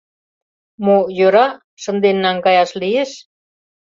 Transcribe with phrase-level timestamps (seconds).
[0.85, 1.47] —Мо, йӧра...
[1.81, 3.11] шынден наҥгаяш лиеш...